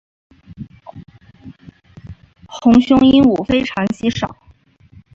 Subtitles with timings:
[2.47, 4.35] 红胸鹦鹉非常稀少。